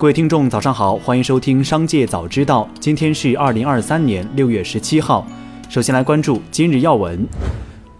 [0.00, 2.66] 各位听众，早上好，欢迎收听《商界早知道》。
[2.80, 5.26] 今天是二零二三年六月十七号。
[5.68, 7.22] 首先来关注今日要闻。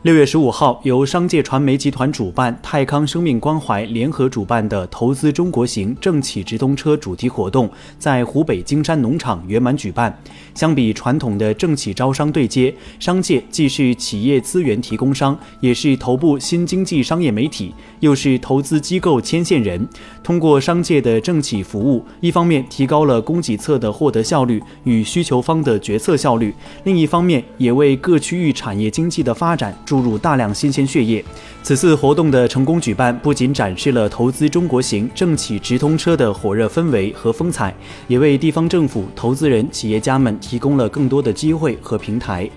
[0.03, 10.19] 六月十五号，由商界传媒集团主办、泰康生命关怀联合主办的“投资中国行”政企直通车主题活动在湖北金山农场圆满举办。
[10.55, 19.87] 相比传统的政企招商对接，商界既是企业资源提供商，也是头部新经济商业媒体，又是投资机构牵线人。
[20.23, 29.77] 通过商界的政企服务，一方面提高了供给侧的获得效率与需求方的决策效率，另一方面也为各区域产业经济的发展。
[29.91, 31.25] 注入大量新鲜血液。
[31.65, 37.75] 此次活动的成功举办，不仅展示了投资中国行政企直通车的火热氛围和风采，
[38.07, 42.49] 也为地方政府、投资人、企业家们提供了更多的机会和平台。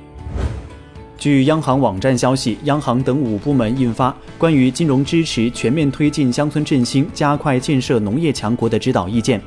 [1.18, 9.40] 据央行网站消息，央行等五部门印发《关于金融支持全面推进乡村振兴、加快建设农业强国的指导意见》，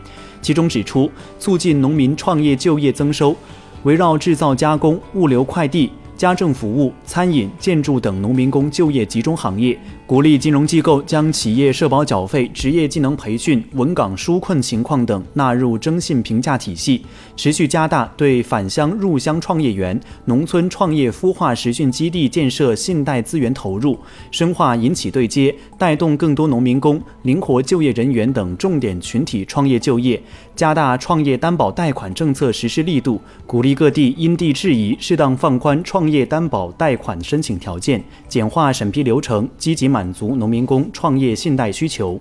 [0.43, 3.37] 其中指出，促进农民创业就业增收，
[3.85, 5.93] 围绕制造加工、物流快递。
[6.17, 9.79] 家政服务、餐饮、建筑等农民工就业集中行业。
[10.07, 17.05] 鼓励金融机构将企业社保缴费、职业技能培训、稳岗纾困情况等纳入征信评价体系，
[17.37, 23.99] 持续加大对返乡入乡创业园、农村创业孵化实训基地建设信贷资源投入，
[24.31, 30.23] 深化银企对接，带动更多农民工、灵活就业人员等重点群体创业就业，
[30.55, 39.87] 加大创业担保贷款政策实施力度，鼓励各地因地制宜适当放宽创业担保贷款申请条件，简化审批流程，积极。
[39.87, 42.21] 满足农民工创业信贷需求。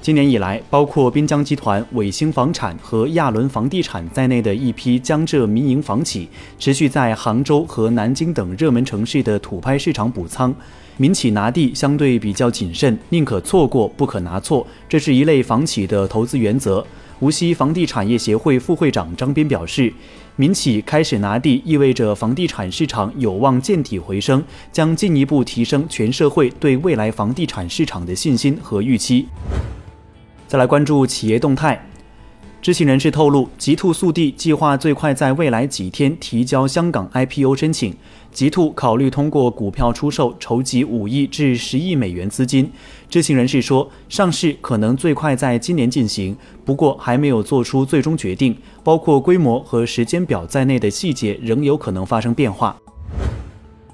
[0.00, 10.54] 今年以来，包括滨江集团、伟星房产和亚伦房地产在内的一批江浙民营房企，持续在杭州和南京等热门城市的土拍市场补仓。
[10.96, 16.84] 民企拿地相对比较谨慎，宁可错过，不可拿错，这是一类房企的投资原则。
[17.20, 19.92] 无锡房地产业协会副会长张斌表示，
[20.40, 24.40] 民企开始拿地，意味着房地产市场有望见底回升，
[24.70, 29.26] 将进一步提升全社会对未来房地产市场的信心和预期。
[30.46, 31.84] 再来关注企业动态。
[32.60, 37.94] 知情人士透露，极兔速递计划最快在未来几天提交香港 IPO 申请。
[38.32, 42.70] 极兔考虑通过股票出售筹集五亿至十亿美元资金。
[43.08, 52.76] 知情人士说，上市可能最快在今年进行，不过还没有做出最终决定，包括规模和时间表在内的细节仍有可能发生变化。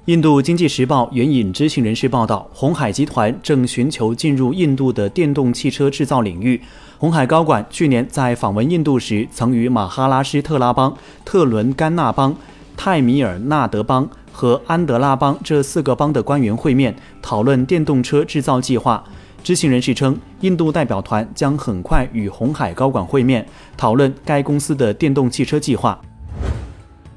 [0.05, 6.61] 印度经济时报援引知情人士报道，红海集团正寻求进入印度的电动汽车制造领域。
[6.99, 10.95] 红海高管去年在访问印度时，曾与马哈拉施特拉邦、
[11.25, 12.35] 特伦甘纳邦、
[12.77, 19.03] 泰米尔纳德邦和安德拉邦这四个邦的官员会面，讨论电动车制造计划。
[19.43, 23.43] 知情人士称，印度代表团将很快与红海高管会面，
[23.75, 25.99] 讨论该公司的电动汽车计划。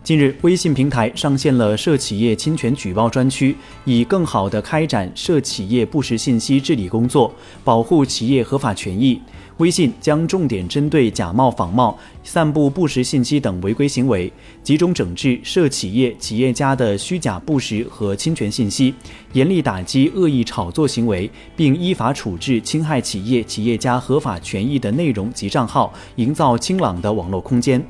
[0.04, 3.54] 近日，微信平台上线了涉企业侵权举报专区，
[3.84, 7.31] 以更好地开展涉企业不实信息治理工作，
[7.62, 9.20] 保护企业合法权益。
[9.58, 14.32] 微信将重点针对假冒、仿冒、散布不实信息等违规行为，
[14.62, 18.94] 集中整治涉企业企业家的虚假不实和侵权信息，
[19.34, 27.84] 严厉打击恶意炒作行为，并依法处置侵害企业企业家合法权益的内容及账号，营造清朗的网络空间。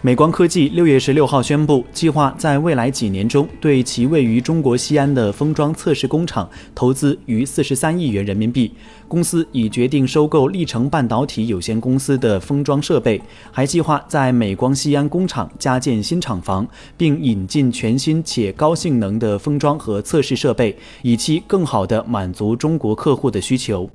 [0.00, 8.72] 美光科技六月十六号宣布，计划在未来几年中对其位于中国西安的封装测试工厂投资逾四十三亿元人民币。
[9.08, 13.20] 公司已决定收购立成半导体有限公司的封装设备，
[13.50, 16.64] 还计划在美光西安工厂加建新厂房，
[16.96, 23.90] 并引进全新且高性能的封装和测试设备，以期更好地满足中国客户的需求。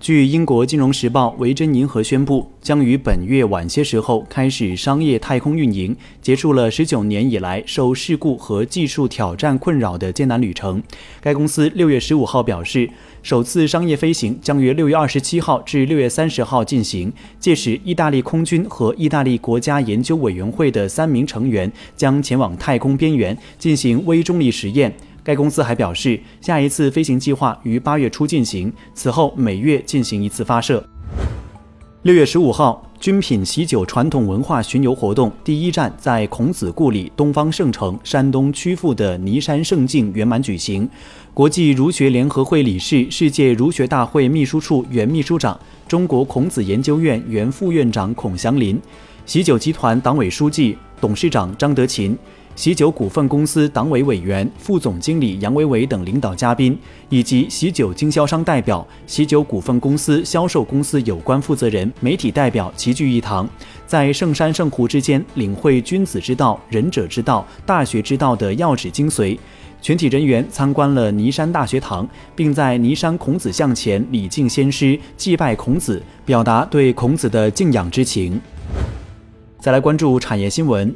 [0.00, 10.80] 据英国金融时报，维珍银河宣布将于本月晚些时候开始商业太空运营，结束了十九年以来受事故和技术挑战困扰的艰难旅程。
[11.20, 12.88] 该公司六月十五号表示，
[13.24, 24.94] 首次商业飞行将于六月二十七号至六月三十号进行，届时意大利空军和意大利国家研究委员会的三名成员将前往太空边缘进行微重力实验。
[25.28, 30.82] 该公司还表示，下一次飞行计划于八月初进行，此后每月进行一次发射。
[32.00, 40.88] 六月十五号，军品喜酒传统文化巡游活动第一站在孔子故里东方圣城山东曲阜的尼山圣境圆满举行。
[41.34, 48.80] 国际儒学联合会理事、世界儒学大会秘书处原秘书长、中国孔子研究院原副院长孔祥林，
[49.26, 52.16] 喜酒集团党委书记、董事长张德勤。
[52.58, 56.76] 喜酒股份公司党委委员、副总经理杨伟伟等领导嘉宾，
[57.08, 63.48] 以及喜酒经销商代表、喜酒股份公司销售公司有关负责人、媒体代表齐聚一堂，
[63.86, 69.38] 在圣山圣湖之间领会君子之道、仁者之道、大学之道的要旨精髓。
[69.80, 78.40] 全体人员参观了尼山大学堂，并在尼山孔子像前礼敬先师，祭拜孔子，表达对孔子的敬仰之情。
[79.60, 80.92] 再来关注产业新闻。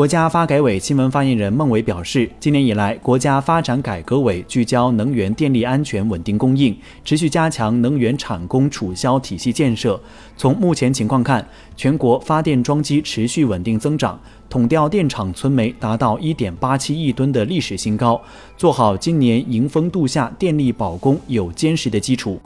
[0.00, 6.74] 国家发改委新闻发言人孟伟表示，今年以来，国家发展改革委聚焦能源电力安全稳定供应，
[7.04, 10.00] 持续加强能源产供储销体系建设。
[10.38, 14.18] 从目前情况看，全国发电装机持续稳定增长，
[14.48, 18.18] 统调电厂存煤达到1.87亿吨的历史新高，
[18.56, 22.40] 做好今年迎峰度夏电力保供有坚实的基础。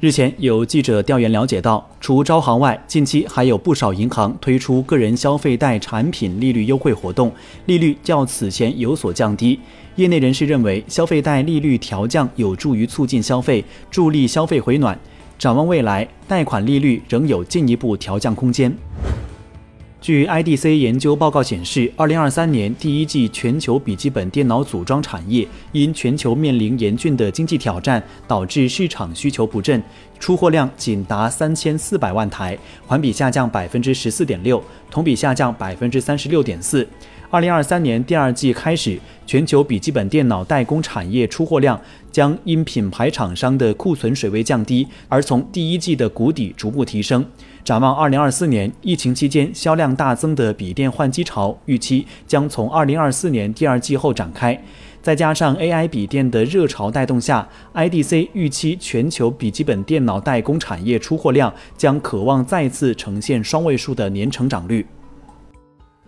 [0.00, 7.30] 日前，有记者调研了解到，除招行外，近期还有不少银行推出个人消费贷产品利率优惠活动，
[7.66, 9.60] 利率较此前有所降低。
[9.96, 14.98] 业内人士认为，消费贷利率调降有助于促进消费，助力消费回暖。
[15.38, 18.74] 展望未来，贷款利率仍有进一步调降空间。
[20.00, 29.82] 据 IDC 研究报告显示，二零二三年第一季全球笔记本电脑组装产业因全球面临严峻的经济挑战，导致市场需求不振，
[30.18, 32.56] 出货量仅达三千四百万台，
[32.86, 36.88] 环比下降百分之十四点六，同比下降百分之三十六点四。
[37.32, 41.80] 二零二三年第二季开始，全球笔记本电脑代工产业出货量
[42.10, 47.24] 将因品牌厂商的库存水位降低，而从第一季的谷底逐步提升。
[47.62, 54.60] 展望二零二四年，疫情期间销量大增的笔电换机潮，预期将从二零二四年第二季后展开。
[55.00, 64.84] 再加上 AI 笔电的热潮带动下，IDC 预期全球笔记本电脑代工产业出货量将渴望再次呈现双位数的年成长率。